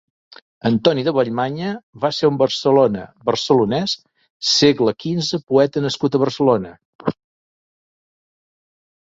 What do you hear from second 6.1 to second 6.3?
a